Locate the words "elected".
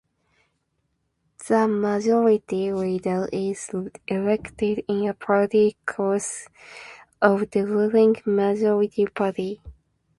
4.07-4.83